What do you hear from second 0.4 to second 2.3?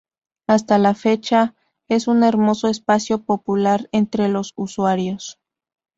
Hasta la fecha, es un